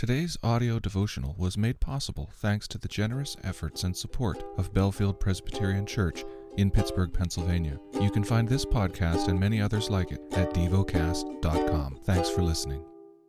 Today's 0.00 0.38
audio 0.42 0.78
devotional 0.78 1.34
was 1.36 1.58
made 1.58 1.78
possible 1.78 2.30
thanks 2.36 2.66
to 2.68 2.78
the 2.78 2.88
generous 2.88 3.36
efforts 3.44 3.84
and 3.84 3.94
support 3.94 4.42
of 4.56 4.72
Bellefield 4.72 5.20
Presbyterian 5.20 5.84
Church 5.84 6.24
in 6.56 6.70
Pittsburgh, 6.70 7.12
Pennsylvania. 7.12 7.78
You 8.00 8.10
can 8.10 8.24
find 8.24 8.48
this 8.48 8.64
podcast 8.64 9.28
and 9.28 9.38
many 9.38 9.60
others 9.60 9.90
like 9.90 10.10
it 10.10 10.22
at 10.32 10.54
devocast.com. 10.54 11.98
Thanks 12.04 12.30
for 12.30 12.40
listening. 12.40 12.82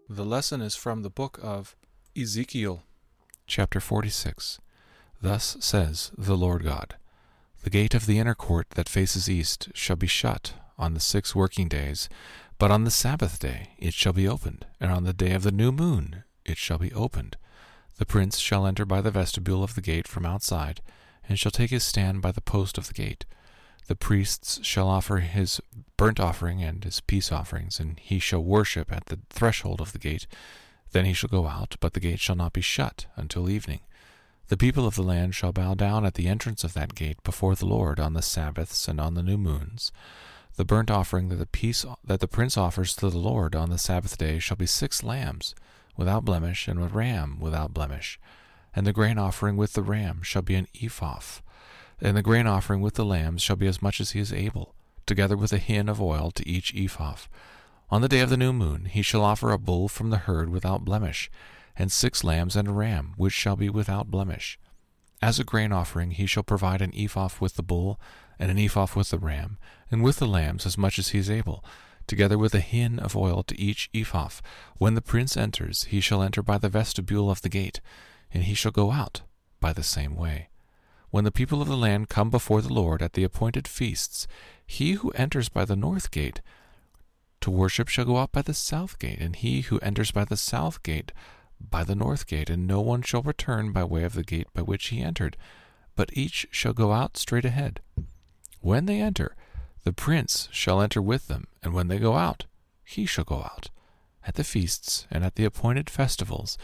The 0.07 0.23
lesson 0.23 0.61
is 0.61 0.73
from 0.73 1.01
the 1.01 1.09
book 1.09 1.41
of 1.43 1.75
Ezekiel, 2.17 2.83
chapter 3.45 3.81
46. 3.81 4.61
Thus 5.21 5.57
says 5.59 6.13
the 6.17 6.37
Lord 6.37 6.63
God 6.63 6.95
The 7.65 7.69
gate 7.69 7.93
of 7.93 8.05
the 8.05 8.17
inner 8.17 8.33
court 8.33 8.69
that 8.75 8.87
faces 8.87 9.29
east 9.29 9.67
shall 9.73 9.97
be 9.97 10.07
shut 10.07 10.53
on 10.77 10.93
the 10.93 11.01
six 11.01 11.35
working 11.35 11.67
days, 11.67 12.07
but 12.57 12.71
on 12.71 12.85
the 12.85 12.91
Sabbath 12.91 13.39
day 13.39 13.71
it 13.77 13.93
shall 13.93 14.13
be 14.13 14.25
opened, 14.25 14.67
and 14.79 14.89
on 14.89 15.03
the 15.03 15.11
day 15.11 15.33
of 15.33 15.43
the 15.43 15.51
new 15.51 15.73
moon 15.73 16.23
it 16.51 16.57
shall 16.57 16.77
be 16.77 16.93
opened. 16.93 17.37
The 17.97 18.05
prince 18.05 18.37
shall 18.37 18.67
enter 18.67 18.85
by 18.85 19.01
the 19.01 19.11
vestibule 19.11 19.63
of 19.63 19.75
the 19.75 19.81
gate 19.81 20.07
from 20.07 20.25
outside, 20.25 20.81
and 21.27 21.39
shall 21.39 21.51
take 21.51 21.71
his 21.71 21.83
stand 21.83 22.21
by 22.21 22.31
the 22.31 22.41
post 22.41 22.77
of 22.77 22.87
the 22.87 22.93
gate. 22.93 23.25
The 23.87 23.95
priests 23.95 24.59
shall 24.63 24.87
offer 24.87 25.17
his 25.17 25.59
burnt 25.97 26.19
offering 26.19 26.63
and 26.63 26.83
his 26.83 26.99
peace 27.01 27.31
offerings, 27.31 27.79
and 27.79 27.99
he 27.99 28.19
shall 28.19 28.43
worship 28.43 28.91
at 28.91 29.07
the 29.07 29.19
threshold 29.29 29.81
of 29.81 29.91
the 29.91 29.99
gate. 29.99 30.27
Then 30.91 31.05
he 31.05 31.13
shall 31.13 31.29
go 31.29 31.47
out, 31.47 31.75
but 31.79 31.93
the 31.93 31.99
gate 31.99 32.19
shall 32.19 32.35
not 32.35 32.53
be 32.53 32.61
shut 32.61 33.05
until 33.15 33.49
evening. 33.49 33.81
The 34.47 34.57
people 34.57 34.85
of 34.85 34.95
the 34.95 35.03
land 35.03 35.35
shall 35.35 35.53
bow 35.53 35.75
down 35.75 36.05
at 36.05 36.15
the 36.15 36.27
entrance 36.27 36.63
of 36.63 36.73
that 36.73 36.95
gate 36.95 37.21
before 37.23 37.55
the 37.55 37.65
Lord 37.65 37.99
on 37.99 38.13
the 38.13 38.21
Sabbaths 38.21 38.87
and 38.87 38.99
on 38.99 39.13
the 39.13 39.23
new 39.23 39.37
moons. 39.37 39.91
The 40.55 40.65
burnt 40.65 40.91
offering 40.91 41.29
that 41.29 41.37
the 41.37 41.45
peace 41.45 41.85
that 42.03 42.19
the 42.19 42.27
prince 42.27 42.57
offers 42.57 42.95
to 42.95 43.09
the 43.09 43.17
Lord 43.17 43.55
on 43.55 43.69
the 43.69 43.77
Sabbath 43.77 44.17
day 44.17 44.39
shall 44.39 44.57
be 44.57 44.65
six 44.65 45.03
lambs 45.03 45.55
without 46.01 46.25
blemish, 46.25 46.67
and 46.67 46.81
a 46.81 46.87
ram 46.87 47.39
without 47.39 47.75
blemish. 47.75 48.19
And 48.75 48.87
the 48.87 48.91
grain 48.91 49.19
offering 49.19 49.55
with 49.55 49.73
the 49.73 49.83
ram 49.83 50.23
shall 50.23 50.41
be 50.41 50.55
an 50.55 50.67
ephah, 50.81 51.21
and 52.01 52.17
the 52.17 52.23
grain 52.23 52.47
offering 52.47 52.81
with 52.81 52.95
the 52.95 53.05
lambs 53.05 53.43
shall 53.43 53.55
be 53.55 53.67
as 53.67 53.83
much 53.83 54.01
as 54.01 54.11
he 54.11 54.19
is 54.19 54.33
able, 54.33 54.73
together 55.05 55.37
with 55.37 55.53
a 55.53 55.59
hin 55.59 55.87
of 55.87 56.01
oil 56.01 56.31
to 56.31 56.47
each 56.47 56.73
ephah. 56.75 57.17
On 57.91 58.01
the 58.01 58.09
day 58.09 58.21
of 58.21 58.31
the 58.31 58.37
new 58.37 58.51
moon 58.51 58.85
he 58.85 59.03
shall 59.03 59.23
offer 59.23 59.51
a 59.51 59.59
bull 59.59 59.87
from 59.87 60.09
the 60.09 60.17
herd 60.17 60.49
without 60.49 60.83
blemish, 60.83 61.29
and 61.75 61.91
six 61.91 62.23
lambs 62.23 62.55
and 62.55 62.67
a 62.67 62.71
ram, 62.71 63.13
which 63.15 63.33
shall 63.33 63.55
be 63.55 63.69
without 63.69 64.09
blemish. 64.09 64.57
As 65.21 65.39
a 65.39 65.43
grain 65.43 65.71
offering 65.71 66.11
he 66.11 66.25
shall 66.25 66.41
provide 66.41 66.81
an 66.81 66.93
ephah 66.95 67.29
with 67.39 67.57
the 67.57 67.63
bull, 67.63 67.99
and 68.39 68.49
an 68.49 68.57
ephah 68.57 68.87
with 68.95 69.11
the 69.11 69.19
ram, 69.19 69.59
and 69.91 70.01
with 70.01 70.17
the 70.17 70.27
lambs 70.27 70.65
as 70.65 70.79
much 70.79 70.97
as 70.97 71.09
he 71.09 71.19
is 71.19 71.29
able, 71.29 71.63
together 72.07 72.37
with 72.37 72.53
a 72.53 72.59
hin 72.59 72.99
of 72.99 73.15
oil 73.15 73.43
to 73.43 73.59
each 73.59 73.89
ephah. 73.93 74.29
When 74.77 74.95
the 74.95 75.01
prince 75.01 75.37
enters, 75.37 75.85
he 75.85 76.01
shall 76.01 76.21
enter 76.21 76.41
by 76.41 76.57
the 76.57 76.69
vestibule 76.69 77.29
of 77.29 77.41
the 77.41 77.49
gate, 77.49 77.81
and 78.33 78.43
he 78.43 78.53
shall 78.53 78.71
go 78.71 78.91
out 78.91 79.21
by 79.59 79.73
the 79.73 79.83
same 79.83 80.15
way. 80.15 80.49
When 81.09 81.25
the 81.25 81.31
people 81.31 81.61
of 81.61 81.67
the 81.67 81.77
land 81.77 82.09
come 82.09 82.29
before 82.29 82.61
the 82.61 82.73
Lord 82.73 83.01
at 83.01 83.13
the 83.13 83.23
appointed 83.23 83.67
feasts, 83.67 84.27
he 84.65 84.93
who 84.93 85.11
enters 85.11 85.49
by 85.49 85.65
the 85.65 85.75
north 85.75 86.09
gate 86.11 86.41
to 87.41 87.51
worship 87.51 87.89
shall 87.89 88.05
go 88.05 88.17
out 88.17 88.31
by 88.31 88.41
the 88.41 88.53
south 88.53 88.97
gate, 88.99 89.19
and 89.19 89.35
he 89.35 89.61
who 89.61 89.79
enters 89.79 90.11
by 90.11 90.23
the 90.23 90.37
south 90.37 90.83
gate 90.83 91.11
by 91.59 91.83
the 91.83 91.95
north 91.95 92.27
gate, 92.27 92.49
and 92.49 92.65
no 92.65 92.79
one 92.79 93.01
shall 93.01 93.21
return 93.21 93.71
by 93.71 93.83
way 93.83 94.03
of 94.03 94.13
the 94.13 94.23
gate 94.23 94.47
by 94.53 94.61
which 94.61 94.87
he 94.87 95.01
entered, 95.01 95.35
but 95.95 96.09
each 96.13 96.47
shall 96.51 96.73
go 96.73 96.93
out 96.93 97.17
straight 97.17 97.45
ahead. 97.45 97.81
When 98.61 98.85
they 98.85 99.01
enter, 99.01 99.35
the 99.83 99.93
prince 99.93 100.47
shall 100.51 100.81
enter 100.81 101.01
with 101.01 101.27
them, 101.27 101.47
and 101.63 101.73
when 101.73 101.87
they 101.87 101.97
go 101.97 102.15
out, 102.15 102.45
he 102.83 103.05
shall 103.05 103.23
go 103.23 103.37
out. 103.37 103.69
At 104.25 104.35
the 104.35 104.43
feasts 104.43 105.07
and 105.09 105.23
at 105.23 105.35
the 105.35 105.45
appointed 105.45 105.89
festivals, 105.89 106.57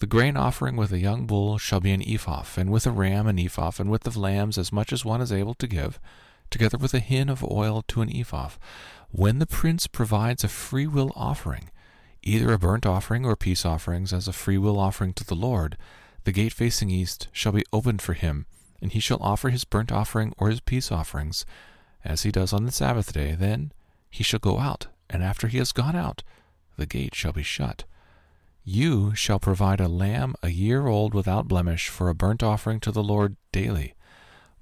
the 0.00 0.06
grain 0.06 0.36
offering 0.36 0.76
with 0.76 0.92
a 0.92 0.98
young 0.98 1.26
bull 1.26 1.56
shall 1.56 1.80
be 1.80 1.92
an 1.92 2.02
ephah, 2.02 2.44
and 2.56 2.72
with 2.72 2.86
a 2.86 2.90
ram 2.90 3.28
an 3.28 3.38
ephah, 3.38 3.70
and 3.78 3.90
with 3.90 4.02
the 4.02 4.18
lambs 4.18 4.58
as 4.58 4.72
much 4.72 4.92
as 4.92 5.04
one 5.04 5.20
is 5.20 5.30
able 5.30 5.54
to 5.54 5.68
give, 5.68 6.00
together 6.50 6.76
with 6.76 6.94
a 6.94 7.00
hin 7.00 7.28
of 7.28 7.44
oil 7.44 7.82
to 7.88 8.02
an 8.02 8.14
ephah. 8.14 8.50
When 9.10 9.38
the 9.38 9.46
prince 9.46 9.86
provides 9.86 10.42
a 10.42 10.48
freewill 10.48 11.12
offering, 11.14 11.70
either 12.22 12.52
a 12.52 12.58
burnt 12.58 12.86
offering 12.86 13.24
or 13.24 13.36
peace 13.36 13.64
offerings 13.64 14.12
as 14.12 14.26
a 14.26 14.32
freewill 14.32 14.80
offering 14.80 15.12
to 15.14 15.24
the 15.24 15.36
Lord, 15.36 15.76
the 16.24 16.32
gate 16.32 16.52
facing 16.52 16.90
east 16.90 17.28
shall 17.30 17.52
be 17.52 17.64
opened 17.72 18.02
for 18.02 18.14
him, 18.14 18.46
and 18.82 18.90
he 18.90 18.98
shall 18.98 19.22
offer 19.22 19.50
his 19.50 19.64
burnt 19.64 19.92
offering 19.92 20.34
or 20.38 20.50
his 20.50 20.60
peace 20.60 20.90
offerings 20.90 21.46
as 22.04 22.22
he 22.22 22.30
does 22.30 22.52
on 22.52 22.64
the 22.64 22.72
Sabbath 22.72 23.12
day. 23.12 23.34
Then 23.34 23.72
he 24.10 24.22
shall 24.22 24.40
go 24.40 24.58
out, 24.58 24.88
and 25.08 25.22
after 25.22 25.48
he 25.48 25.58
has 25.58 25.72
gone 25.72 25.96
out, 25.96 26.22
the 26.76 26.86
gate 26.86 27.14
shall 27.14 27.32
be 27.32 27.42
shut. 27.42 27.84
You 28.64 29.14
shall 29.14 29.38
provide 29.38 29.80
a 29.80 29.88
lamb 29.88 30.34
a 30.42 30.48
year 30.48 30.86
old 30.86 31.14
without 31.14 31.48
blemish 31.48 31.88
for 31.88 32.08
a 32.08 32.14
burnt 32.14 32.42
offering 32.42 32.80
to 32.80 32.90
the 32.90 33.02
Lord 33.02 33.36
daily. 33.52 33.94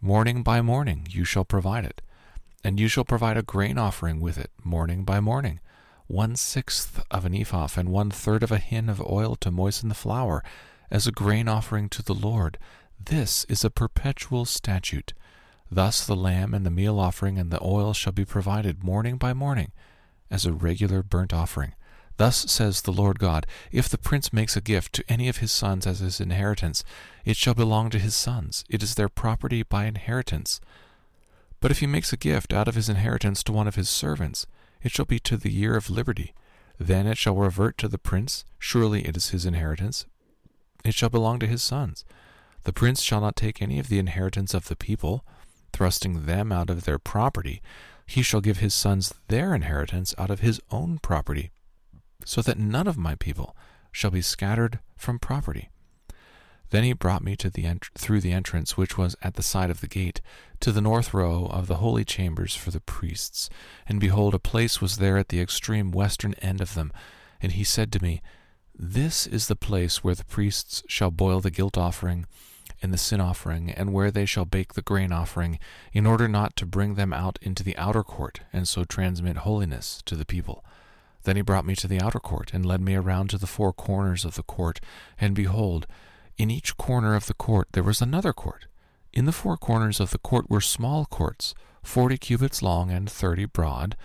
Morning 0.00 0.42
by 0.42 0.60
morning 0.60 1.06
you 1.08 1.24
shall 1.24 1.44
provide 1.44 1.84
it. 1.84 2.02
And 2.64 2.80
you 2.80 2.88
shall 2.88 3.04
provide 3.04 3.36
a 3.36 3.42
grain 3.42 3.78
offering 3.78 4.20
with 4.20 4.38
it, 4.38 4.50
morning 4.64 5.04
by 5.04 5.20
morning, 5.20 5.60
one 6.06 6.36
sixth 6.36 7.02
of 7.10 7.24
an 7.24 7.34
ephah 7.34 7.68
and 7.76 7.88
one 7.88 8.10
third 8.10 8.42
of 8.42 8.52
a 8.52 8.58
hin 8.58 8.88
of 8.88 9.00
oil 9.00 9.36
to 9.36 9.50
moisten 9.50 9.88
the 9.88 9.94
flour, 9.94 10.44
as 10.90 11.06
a 11.06 11.12
grain 11.12 11.48
offering 11.48 11.88
to 11.88 12.02
the 12.02 12.14
Lord. 12.14 12.58
This 13.04 13.44
is 13.48 13.64
a 13.64 13.70
perpetual 13.70 14.44
statute. 14.44 15.12
Thus 15.74 16.04
the 16.04 16.14
lamb 16.14 16.52
and 16.52 16.66
the 16.66 16.70
meal 16.70 17.00
offering 17.00 17.38
and 17.38 17.50
the 17.50 17.62
oil 17.64 17.94
shall 17.94 18.12
be 18.12 18.26
provided 18.26 18.84
morning 18.84 19.16
by 19.16 19.32
morning 19.32 19.72
as 20.30 20.44
a 20.44 20.52
regular 20.52 21.02
burnt 21.02 21.32
offering. 21.32 21.72
Thus 22.18 22.44
says 22.52 22.82
the 22.82 22.92
Lord 22.92 23.18
God 23.18 23.46
If 23.70 23.88
the 23.88 23.96
prince 23.96 24.34
makes 24.34 24.54
a 24.54 24.60
gift 24.60 24.92
to 24.92 25.04
any 25.08 25.30
of 25.30 25.38
his 25.38 25.50
sons 25.50 25.86
as 25.86 26.00
his 26.00 26.20
inheritance, 26.20 26.84
it 27.24 27.38
shall 27.38 27.54
belong 27.54 27.88
to 27.88 27.98
his 27.98 28.14
sons. 28.14 28.66
It 28.68 28.82
is 28.82 28.96
their 28.96 29.08
property 29.08 29.62
by 29.62 29.86
inheritance. 29.86 30.60
But 31.58 31.70
if 31.70 31.78
he 31.78 31.86
makes 31.86 32.12
a 32.12 32.18
gift 32.18 32.52
out 32.52 32.68
of 32.68 32.74
his 32.74 32.90
inheritance 32.90 33.42
to 33.44 33.52
one 33.52 33.66
of 33.66 33.76
his 33.76 33.88
servants, 33.88 34.46
it 34.82 34.92
shall 34.92 35.06
be 35.06 35.20
to 35.20 35.38
the 35.38 35.50
year 35.50 35.74
of 35.74 35.88
liberty. 35.88 36.34
Then 36.76 37.06
it 37.06 37.16
shall 37.16 37.34
revert 37.34 37.78
to 37.78 37.88
the 37.88 37.96
prince. 37.96 38.44
Surely 38.58 39.06
it 39.06 39.16
is 39.16 39.30
his 39.30 39.46
inheritance. 39.46 40.04
It 40.84 40.92
shall 40.92 41.08
belong 41.08 41.38
to 41.38 41.46
his 41.46 41.62
sons. 41.62 42.04
The 42.64 42.74
prince 42.74 43.00
shall 43.00 43.22
not 43.22 43.36
take 43.36 43.62
any 43.62 43.78
of 43.78 43.88
the 43.88 43.98
inheritance 43.98 44.52
of 44.52 44.68
the 44.68 44.76
people 44.76 45.24
thrusting 45.72 46.26
them 46.26 46.52
out 46.52 46.70
of 46.70 46.84
their 46.84 46.98
property, 46.98 47.62
he 48.06 48.22
shall 48.22 48.40
give 48.40 48.58
his 48.58 48.74
sons 48.74 49.14
their 49.28 49.54
inheritance 49.54 50.14
out 50.18 50.30
of 50.30 50.40
his 50.40 50.60
own 50.70 50.98
property, 50.98 51.50
so 52.24 52.42
that 52.42 52.58
none 52.58 52.86
of 52.86 52.98
my 52.98 53.14
people 53.14 53.56
shall 53.90 54.10
be 54.10 54.22
scattered 54.22 54.80
from 54.96 55.18
property. 55.18 55.68
Then 56.70 56.84
he 56.84 56.94
brought 56.94 57.22
me 57.22 57.36
to 57.36 57.50
the 57.50 57.66
ent- 57.66 57.90
through 57.96 58.22
the 58.22 58.32
entrance 58.32 58.78
which 58.78 58.96
was 58.96 59.14
at 59.22 59.34
the 59.34 59.42
side 59.42 59.68
of 59.68 59.82
the 59.82 59.86
gate, 59.86 60.22
to 60.60 60.72
the 60.72 60.80
north 60.80 61.12
row 61.12 61.44
of 61.46 61.66
the 61.66 61.76
holy 61.76 62.02
chambers 62.02 62.54
for 62.54 62.70
the 62.70 62.80
priests. 62.80 63.50
And 63.86 64.00
behold, 64.00 64.32
a 64.32 64.38
place 64.38 64.80
was 64.80 64.96
there 64.96 65.18
at 65.18 65.28
the 65.28 65.40
extreme 65.40 65.90
western 65.90 66.32
end 66.34 66.62
of 66.62 66.72
them. 66.74 66.90
And 67.42 67.52
he 67.52 67.62
said 67.62 67.92
to 67.92 68.02
me, 68.02 68.22
This 68.74 69.26
is 69.26 69.48
the 69.48 69.56
place 69.56 70.02
where 70.02 70.14
the 70.14 70.24
priests 70.24 70.82
shall 70.88 71.10
boil 71.10 71.40
the 71.40 71.50
guilt 71.50 71.76
offering 71.76 72.24
and 72.82 72.92
the 72.92 72.98
sin 72.98 73.20
offering, 73.20 73.70
and 73.70 73.92
where 73.92 74.10
they 74.10 74.26
shall 74.26 74.44
bake 74.44 74.74
the 74.74 74.82
grain 74.82 75.12
offering, 75.12 75.58
in 75.92 76.04
order 76.04 76.26
not 76.26 76.56
to 76.56 76.66
bring 76.66 76.94
them 76.94 77.12
out 77.12 77.38
into 77.40 77.62
the 77.62 77.76
outer 77.76 78.02
court, 78.02 78.40
and 78.52 78.66
so 78.66 78.84
transmit 78.84 79.38
holiness 79.38 80.02
to 80.04 80.16
the 80.16 80.26
people. 80.26 80.64
Then 81.22 81.36
he 81.36 81.42
brought 81.42 81.64
me 81.64 81.76
to 81.76 81.86
the 81.86 82.00
outer 82.00 82.18
court, 82.18 82.52
and 82.52 82.66
led 82.66 82.80
me 82.80 82.96
around 82.96 83.30
to 83.30 83.38
the 83.38 83.46
four 83.46 83.72
corners 83.72 84.24
of 84.24 84.34
the 84.34 84.42
court, 84.42 84.80
and 85.20 85.34
behold, 85.34 85.86
in 86.36 86.50
each 86.50 86.76
corner 86.76 87.14
of 87.14 87.26
the 87.26 87.34
court 87.34 87.68
there 87.72 87.84
was 87.84 88.02
another 88.02 88.32
court. 88.32 88.66
In 89.12 89.26
the 89.26 89.32
four 89.32 89.56
corners 89.56 90.00
of 90.00 90.10
the 90.10 90.18
court 90.18 90.50
were 90.50 90.60
small 90.60 91.04
courts, 91.04 91.54
forty 91.82 92.18
cubits 92.18 92.62
long 92.62 92.90
and 92.90 93.08
thirty 93.08 93.44
broad. 93.44 93.96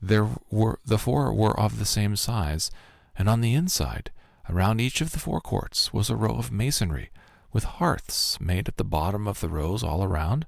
There 0.00 0.28
were 0.50 0.78
the 0.84 0.98
four 0.98 1.32
were 1.32 1.58
of 1.58 1.78
the 1.78 1.84
same 1.84 2.14
size, 2.14 2.70
and 3.18 3.28
on 3.28 3.40
the 3.40 3.54
inside, 3.54 4.10
around 4.48 4.80
each 4.80 5.00
of 5.00 5.12
the 5.12 5.18
four 5.18 5.40
courts, 5.40 5.92
was 5.92 6.10
a 6.10 6.16
row 6.16 6.36
of 6.36 6.52
masonry 6.52 7.10
with 7.52 7.64
hearths 7.64 8.40
made 8.40 8.68
at 8.68 8.76
the 8.76 8.84
bottom 8.84 9.28
of 9.28 9.40
the 9.40 9.48
rows 9.48 9.82
all 9.82 10.02
around. 10.02 10.46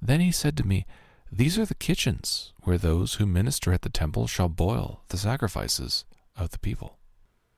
Then 0.00 0.20
he 0.20 0.32
said 0.32 0.56
to 0.56 0.66
me, 0.66 0.86
These 1.30 1.58
are 1.58 1.66
the 1.66 1.74
kitchens 1.74 2.52
where 2.62 2.78
those 2.78 3.14
who 3.14 3.26
minister 3.26 3.72
at 3.72 3.82
the 3.82 3.88
temple 3.88 4.26
shall 4.26 4.48
boil 4.48 5.02
the 5.08 5.18
sacrifices 5.18 6.04
of 6.36 6.50
the 6.50 6.58
people. 6.58 6.98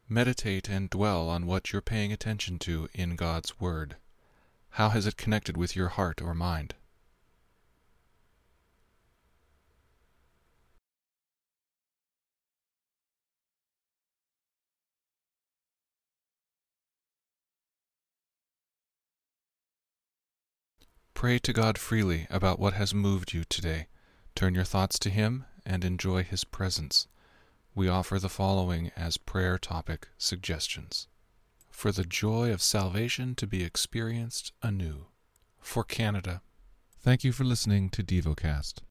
Meditate 0.09 0.69
and 0.69 0.91
dwell 0.91 1.29
on 1.29 1.47
what 1.47 1.73
you're 1.73 1.81
paying 1.81 2.12
attention 2.12 2.59
to 2.61 2.88
in 2.93 3.17
God's 3.17 3.59
Word. 3.59 3.97
How 4.71 4.91
has 4.91 5.06
it 5.06 5.17
connected 5.17 5.56
with 5.56 5.75
your 5.75 5.88
heart 5.88 6.20
or 6.20 6.35
mind? 6.35 6.75
Pray 21.15 21.39
to 21.39 21.53
God 21.53 21.79
freely 21.79 22.27
about 22.29 22.59
what 22.59 22.75
has 22.75 22.93
moved 22.93 23.33
you 23.33 23.45
today. 23.45 23.87
Turn 24.35 24.55
your 24.55 24.65
thoughts 24.65 24.99
to 24.99 25.11
Him 25.11 25.45
and 25.65 25.85
enjoy 25.85 26.23
His 26.25 26.45
presence. 26.45 27.07
We 27.75 27.89
offer 27.89 28.19
the 28.19 28.29
following 28.29 28.91
as 28.97 29.17
prayer 29.17 29.57
topic 29.59 30.09
suggestions. 30.19 31.09
for 31.71 31.91
the 31.91 32.05
joy 32.05 32.53
of 32.53 32.63
salvation 32.63 33.35
to 33.35 33.47
be 33.49 33.65
experienced 33.65 34.53
anew. 34.63 35.07
For 35.61 35.83
Canada. 35.83 36.41
Thank 37.01 37.25
you 37.25 37.33
for 37.33 37.45
listening 37.45 37.91
to 37.91 38.03
DevoCast. 38.05 38.75